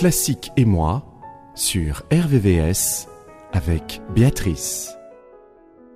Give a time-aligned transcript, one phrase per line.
[0.00, 1.04] Classique et moi
[1.54, 3.06] sur RVVS
[3.52, 4.96] avec Béatrice.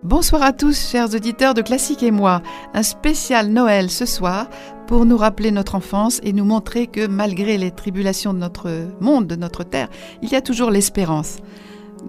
[0.02, 2.42] Bonsoir à tous, chers auditeurs de Classique et moi.
[2.74, 4.50] Un spécial Noël ce soir
[4.86, 9.26] pour nous rappeler notre enfance et nous montrer que malgré les tribulations de notre monde,
[9.26, 9.88] de notre terre,
[10.20, 11.38] il y a toujours l'espérance.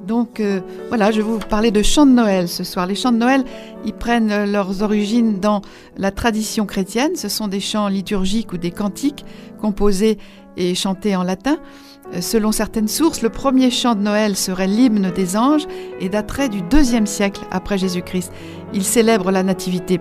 [0.06, 0.60] Donc euh,
[0.90, 2.88] voilà, je vais vous parler de chants de Noël ce soir.
[2.88, 3.46] Les chants de Noël,
[3.86, 5.62] ils prennent leurs origines dans
[5.96, 7.16] la tradition chrétienne.
[7.16, 9.24] Ce sont des chants liturgiques ou des cantiques
[9.62, 10.18] composés
[10.58, 11.58] et chantés en latin.
[12.14, 15.68] Euh, selon certaines sources, le premier chant de Noël serait l'hymne des anges
[16.00, 18.32] et daterait du deuxième siècle après Jésus-Christ.
[18.74, 20.00] Il célèbre la nativité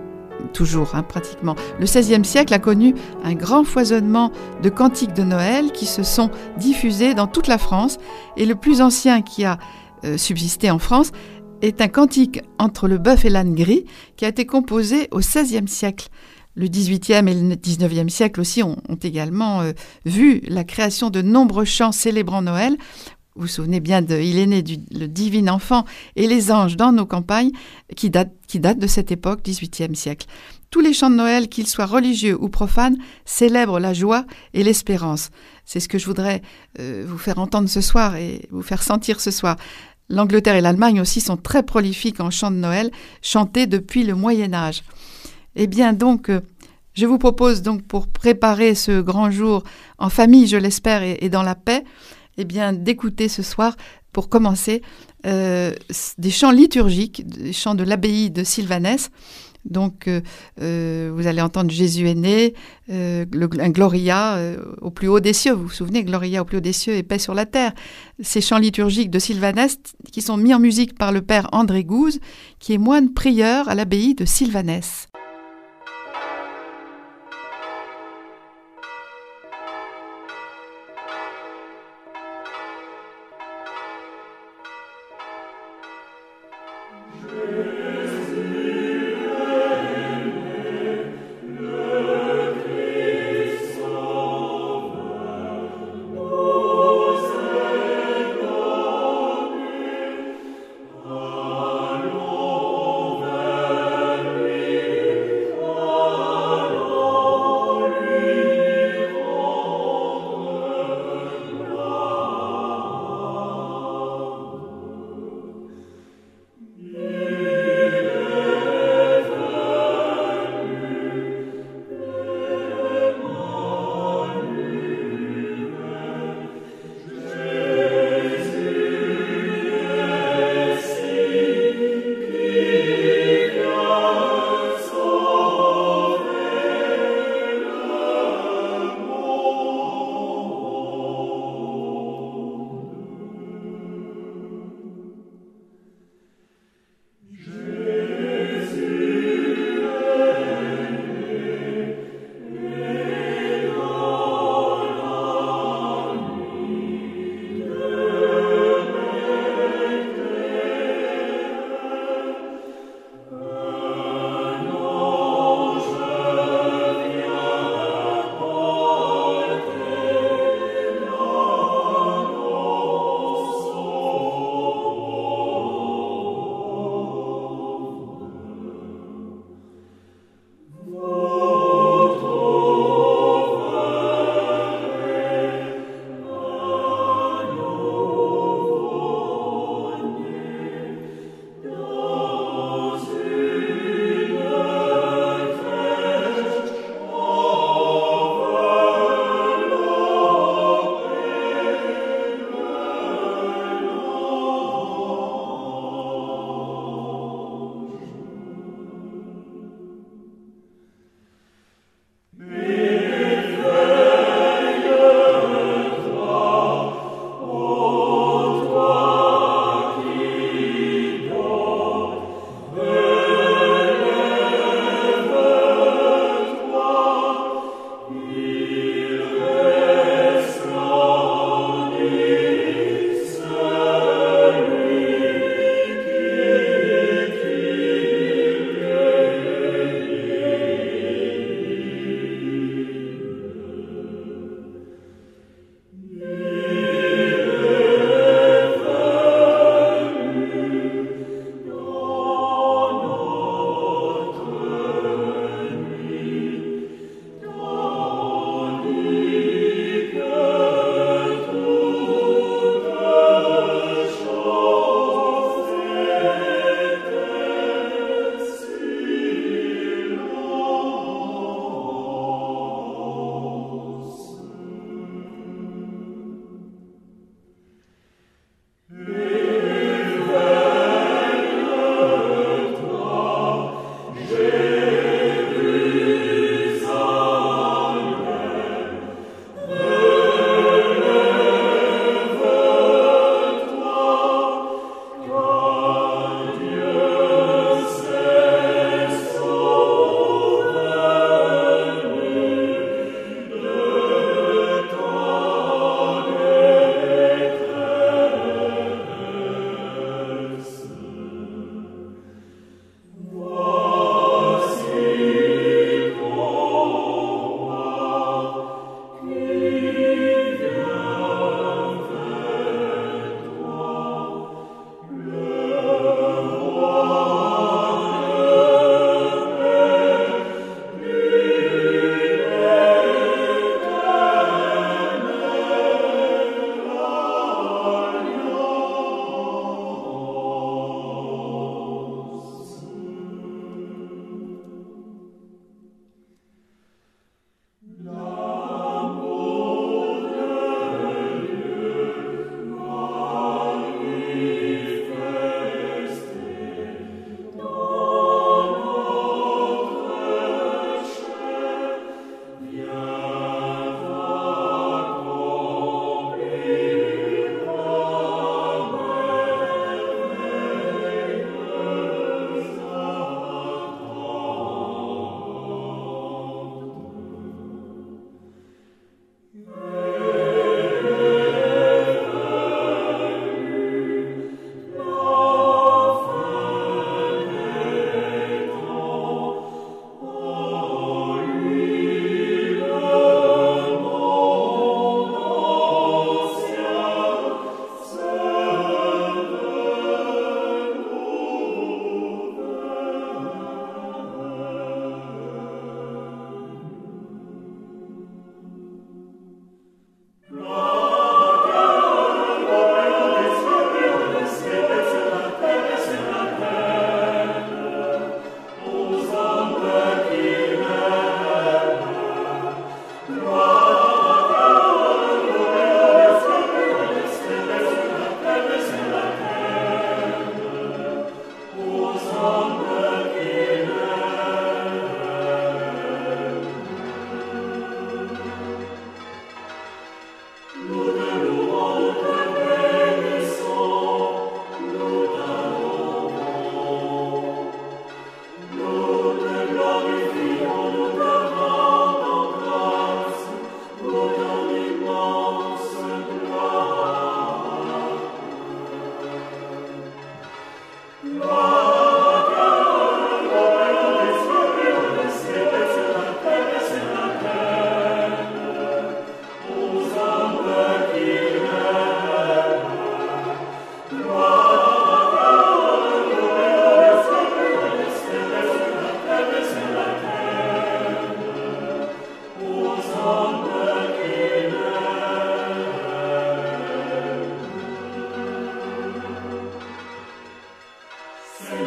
[0.53, 1.55] toujours, hein, pratiquement.
[1.79, 4.31] Le XVIe siècle a connu un grand foisonnement
[4.63, 7.99] de cantiques de Noël qui se sont diffusés dans toute la France
[8.37, 9.59] et le plus ancien qui a
[10.05, 11.13] euh, subsisté en France
[11.63, 13.85] est un cantique entre le bœuf et l'âne gris
[14.17, 16.09] qui a été composé au XVIe siècle.
[16.55, 19.73] Le XVIIIe et le XIXe siècle aussi ont, également euh,
[20.05, 22.77] vu la création de nombreux chants célébrant Noël.
[23.35, 26.93] Vous vous souvenez bien de Il est né le divin enfant et les anges dans
[26.93, 27.51] nos campagnes,
[27.97, 30.27] qui datent de cette époque, XVIIIe siècle.
[30.71, 35.31] Tous les chants de Noël, qu'ils soient religieux ou profanes, célèbrent la joie et l'espérance.
[35.65, 36.43] C'est ce que je voudrais
[36.79, 39.57] euh, vous faire entendre ce soir et vous faire sentir ce soir.
[40.09, 42.91] L'Angleterre et l'Allemagne aussi sont très prolifiques en chants de Noël,
[43.23, 44.83] chantés depuis le Moyen Âge.
[45.57, 46.41] Eh bien donc, euh,
[46.95, 49.65] je vous propose donc pour préparer ce grand jour
[49.99, 51.85] en famille, je l'espère, et, dans la paix,
[52.39, 53.77] eh bien d'écouter ce soir,
[54.13, 54.83] pour commencer,
[55.27, 55.73] euh,
[56.19, 59.11] des chants liturgiques, des chants de l'abbaye de Sylvanès.
[59.65, 62.55] Donc, euh, vous allez entendre Jésus est né,
[62.91, 64.39] un Gloria
[64.83, 65.53] au plus haut des cieux.
[65.53, 67.73] Vous vous souvenez, Gloria au plus haut des cieux et paix sur la terre.
[68.21, 69.79] Ces chants liturgiques de Sylvanès
[70.13, 72.21] qui sont mis en musique par le père André Gouze,
[72.59, 75.09] qui est moine prieur à l'abbaye de Sylvanès.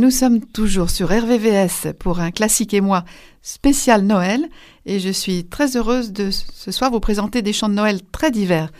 [0.00, 3.04] nous sommes toujours sur RVVS pour un classique et moi
[3.42, 4.48] spécial Noël
[4.86, 8.30] et je suis très heureuse de ce soir vous présenter des chants de Noël très
[8.30, 8.72] divers.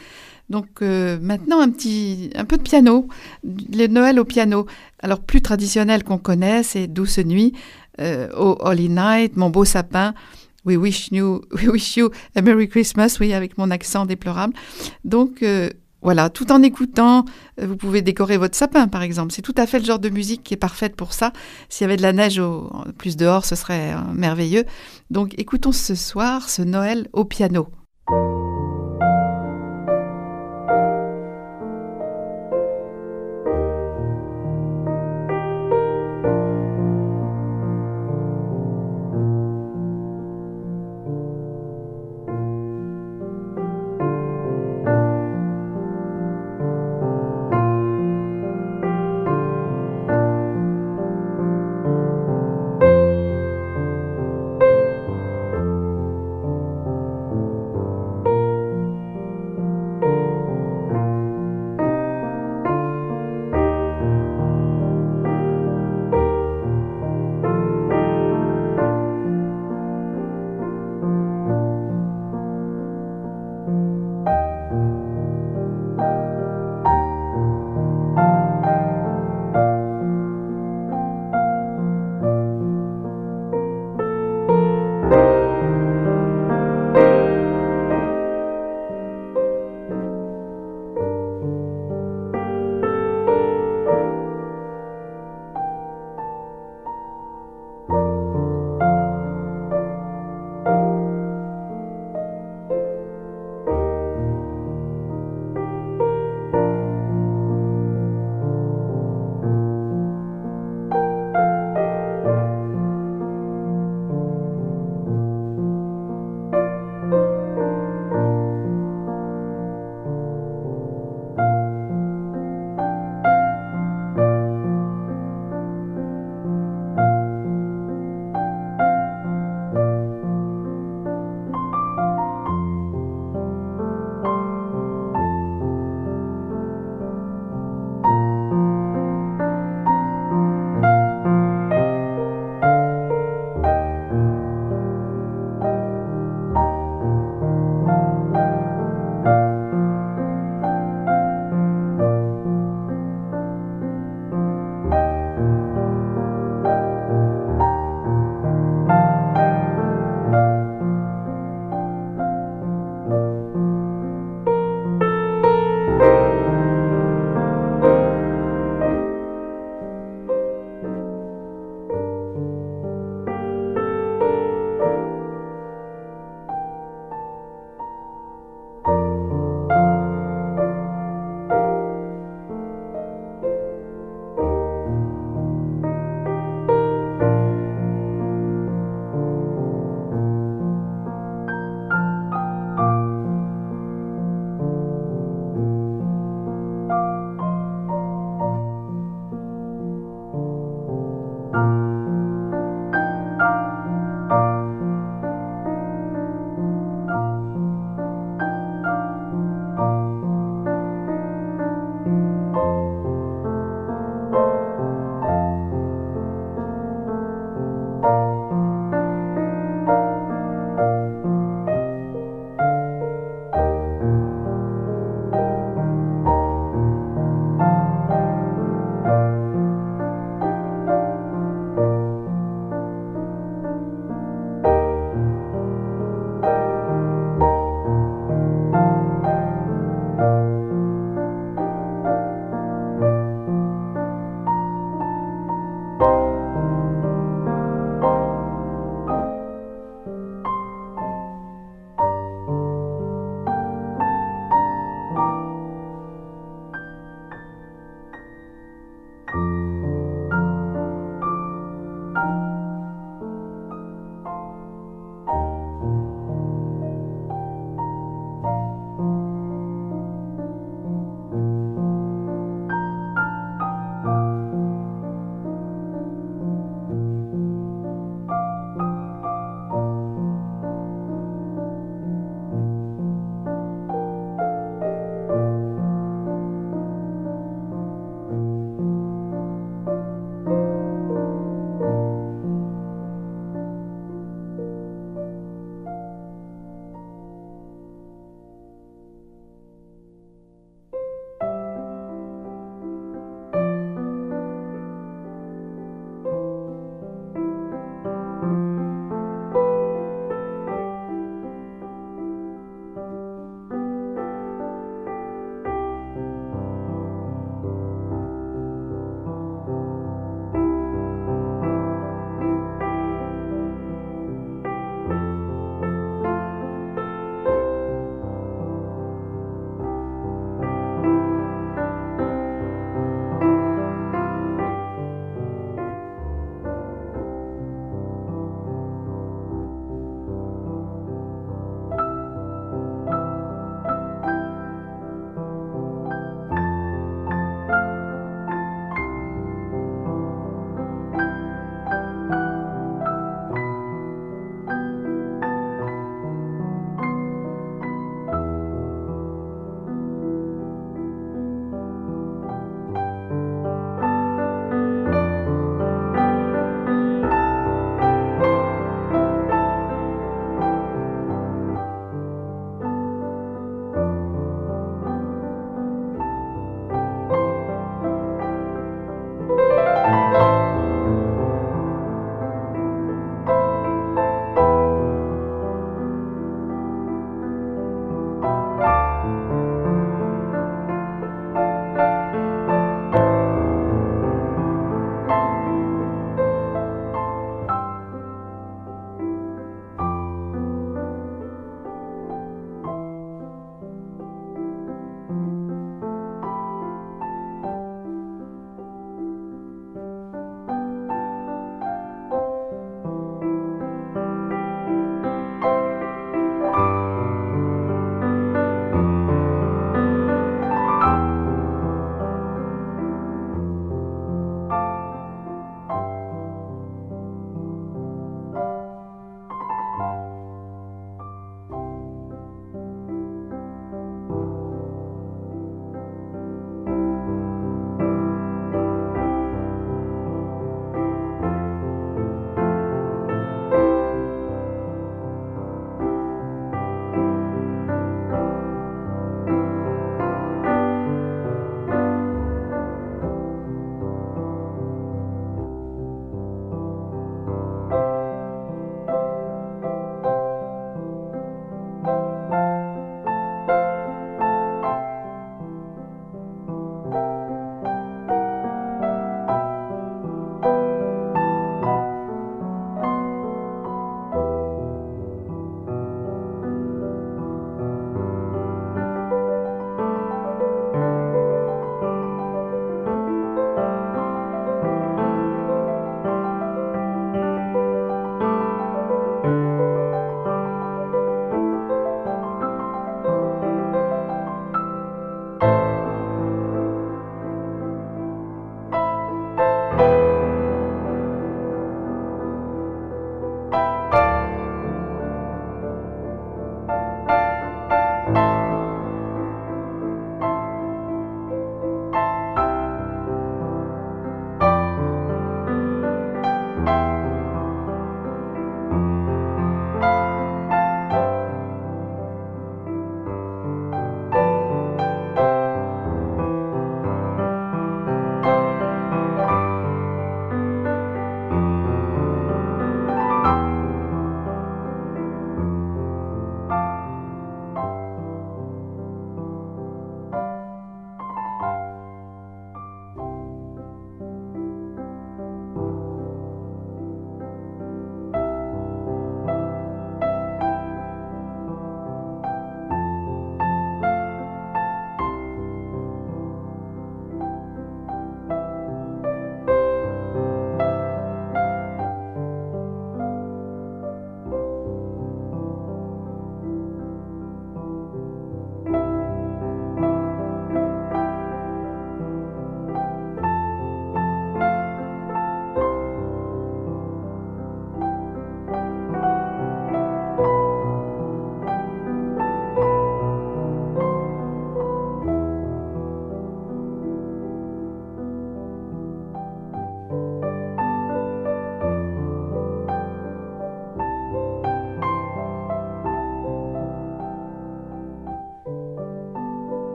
[0.48, 3.06] Donc euh, maintenant un petit un peu de piano,
[3.44, 4.64] le Noël au piano.
[5.02, 7.52] Alors plus traditionnel qu'on connaît, c'est Douce nuit,
[8.00, 10.14] euh, Oh Holy Night, Mon beau sapin.
[10.64, 14.54] We wish you, we wish you a Merry Christmas, oui, avec mon accent déplorable.
[15.04, 15.70] Donc, euh,
[16.02, 17.24] voilà, tout en écoutant,
[17.60, 19.32] euh, vous pouvez décorer votre sapin, par exemple.
[19.32, 21.32] C'est tout à fait le genre de musique qui est parfaite pour ça.
[21.68, 24.64] S'il y avait de la neige au, plus dehors, ce serait euh, merveilleux.
[25.10, 27.68] Donc, écoutons ce soir ce Noël au piano.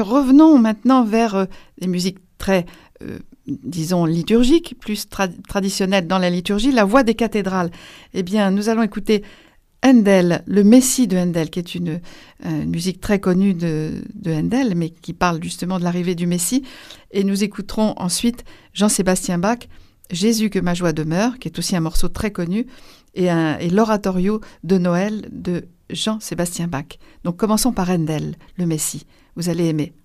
[0.00, 1.44] Revenons maintenant vers euh,
[1.80, 2.66] des musiques très,
[3.02, 7.70] euh, disons, liturgiques, plus traditionnelles dans la liturgie, la voix des cathédrales.
[8.14, 9.22] Eh bien, nous allons écouter
[9.84, 12.00] Handel, le Messie de Handel, qui est une,
[12.66, 16.64] musique très connue de, de, Handel, mais qui parle justement de l'arrivée du Messie.
[17.12, 19.68] Et nous écouterons ensuite Jean-Sébastien Bach,
[20.10, 22.66] Jésus que ma joie demeure, qui est aussi un morceau très connu,
[23.14, 26.98] et, et l'oratorio de Noël de Jean-Sébastien Bach.
[27.24, 29.06] Donc commençons par Handel, le Messie.
[29.40, 29.99] Vous allez aimer.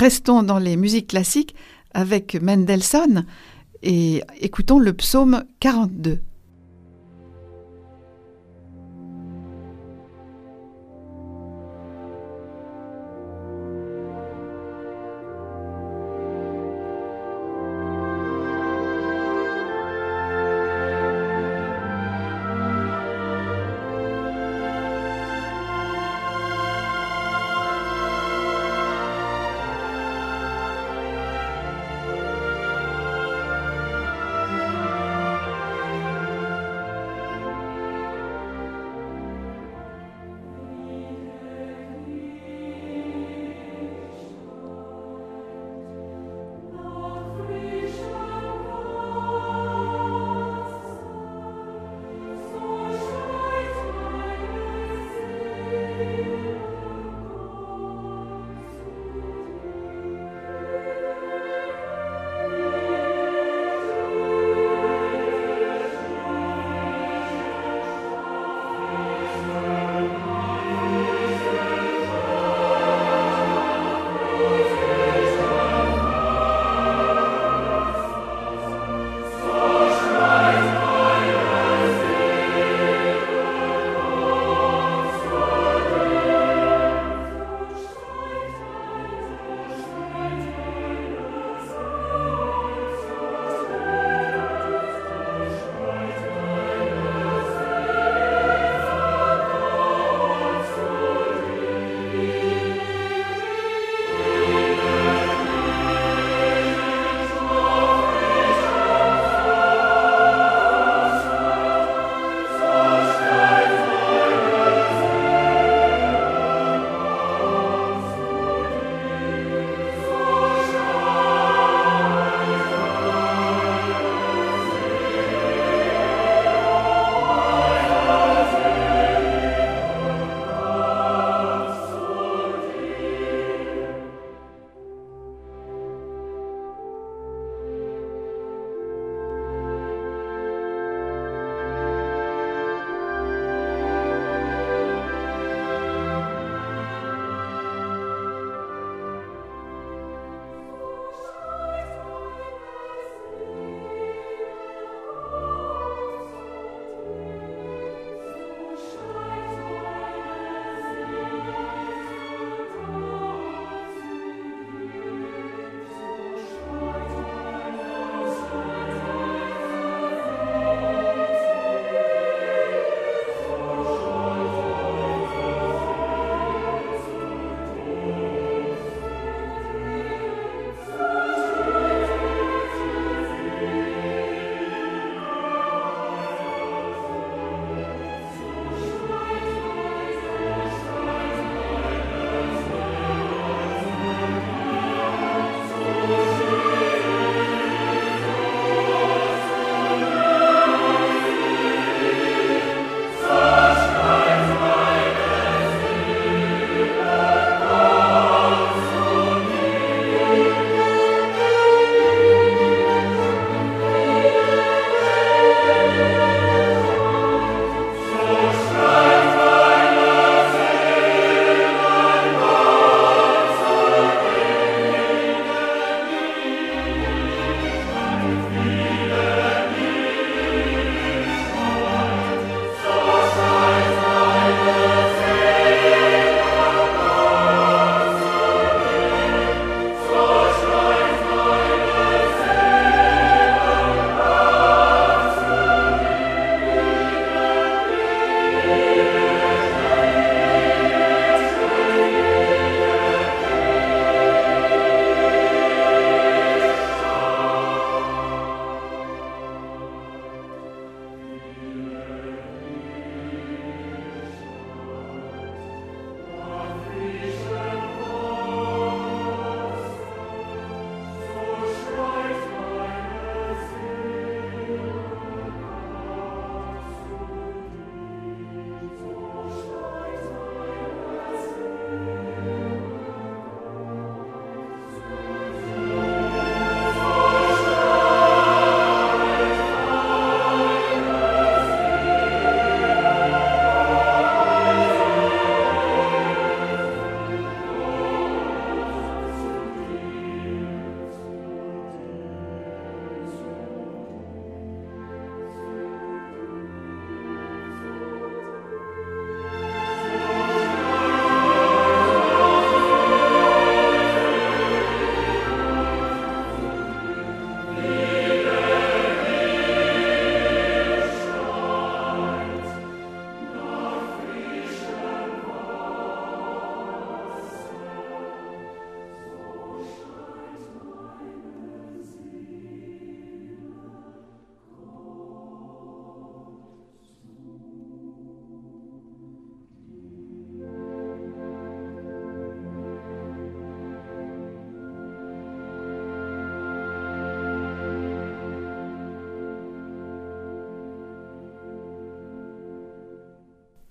[0.00, 1.54] Restons dans les musiques classiques
[1.92, 3.26] avec Mendelssohn
[3.82, 6.20] et écoutons le psaume 42.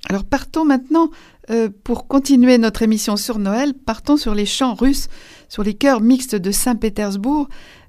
[0.10, 1.12] Alors partons maintenant,
[1.52, 5.08] euh, pour continuer notre émission sur Noël, partons sur les chants russes,
[5.50, 7.48] sur les chœurs mixtes de Saint-Pétersbourg,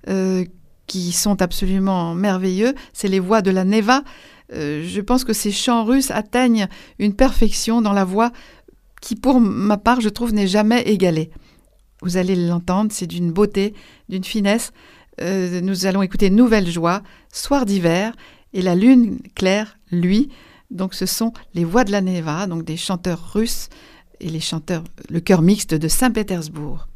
[0.09, 0.45] euh,
[0.87, 2.75] qui sont absolument merveilleux.
[2.93, 4.05] C'est les voix de la Neva.
[4.53, 6.69] Euh, je pense que ces chants russes atteignent
[6.99, 8.33] une perfection dans la voix
[9.01, 11.31] qui, pour ma part, je trouve, n'est jamais égalée.
[12.03, 13.73] Vous allez l'entendre, c'est d'une beauté,
[14.11, 14.73] d'une finesse.
[15.23, 17.03] nous allons écouter Nouvelle Joie,
[17.33, 18.15] Soir d'hiver,
[18.53, 20.29] et la lune claire, lui,
[20.71, 23.69] donc ce sont les voix de la Neva, donc des chanteurs russes
[24.21, 26.87] et le chœur mixte de Saint-Pétersbourg.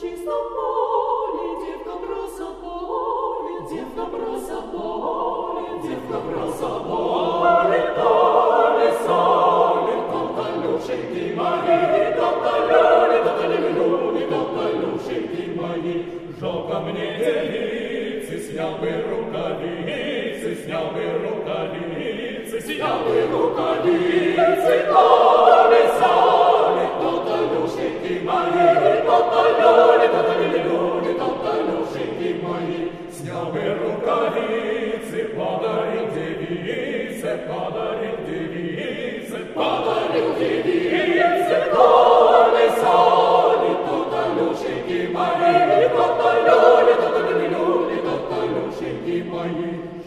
[0.00, 2.46] чистом поле, девка броса
[3.70, 4.58] девка броса
[5.82, 16.04] девка броса поле, поле, соли, там талюшеньки мои, там талюли, там талюли, там талюшеньки мои,
[16.38, 26.25] жалко мне девицы, снял бы рукавицы, снял бы рукавицы, снял бы рукавицы, колеса.
[33.36, 46.94] самые рукавицы, подарим девице, подарим девице, подарим девице, поле соли, то-то люшеньки мои, то-то люли,
[46.94, 47.96] то-то люли, люли.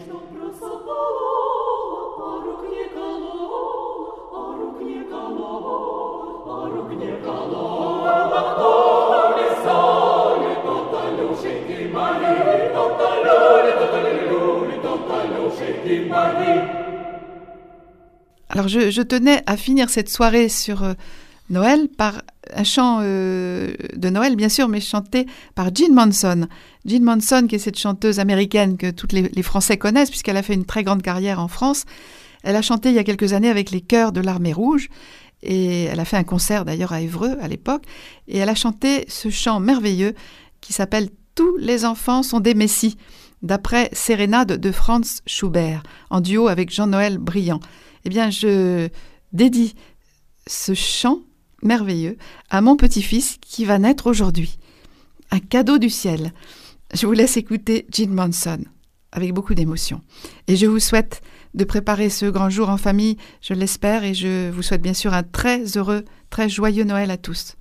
[0.02, 1.30] Что просопала,
[2.18, 3.62] а рук не колола,
[4.32, 5.76] а рук не колола,
[6.46, 8.40] а рук не колола,
[18.48, 20.94] Alors je, tenais à finir cette soirée sur euh,
[21.50, 22.22] Noël par
[22.54, 26.48] un chant euh, de Noël, bien sûr, mais chanté par Jean Manson.
[26.84, 30.42] Jean Manson, qui est cette chanteuse américaine que tous les, les Français connaissent, puisqu'elle a
[30.42, 31.84] fait une très grande carrière en France.
[32.42, 34.88] Elle a chanté il y a quelques années avec les chœurs de l'Armée Rouge.
[35.42, 37.84] Et elle a fait un concert d'ailleurs à Évreux à l'époque.
[38.28, 40.14] Et elle a chanté ce chant merveilleux
[40.60, 41.08] qui s'appelle
[41.40, 42.98] Tous les enfants sont des messies,
[43.40, 47.60] d'après Sérénade de Franz Schubert, en duo avec Jean-Noël Briand.
[48.04, 48.90] Eh bien, je
[49.32, 49.74] dédie
[50.46, 51.20] ce chant
[51.62, 52.18] merveilleux
[52.50, 54.58] à mon petit-fils qui va naître aujourd'hui.
[55.30, 56.34] Un cadeau du ciel.
[56.92, 58.62] Je vous laisse écouter Jean Manson
[59.10, 60.02] avec beaucoup d'émotion.
[60.46, 61.22] Et je vous souhaite
[61.54, 65.14] de préparer ce grand jour en famille, je l'espère, et je vous souhaite bien sûr
[65.14, 67.56] un très heureux, très joyeux Noël à tous.